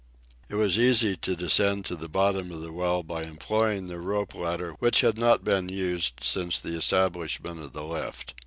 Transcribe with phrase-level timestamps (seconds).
[0.49, 4.33] It was easy to descend to the bottom of the well by employing the rope
[4.33, 8.33] ladder which had not been used since the establishment of the lift.